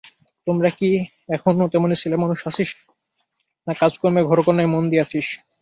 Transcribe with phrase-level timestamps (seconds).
[0.47, 0.89] তোরা কি
[1.35, 2.69] এখনো তেমনি ছেলেমানুষ আছিস,
[3.67, 5.27] না কাজকর্মে ঘরকন্নায় মন দিয়াছিস?